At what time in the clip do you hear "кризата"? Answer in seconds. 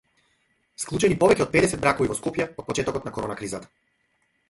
3.45-3.75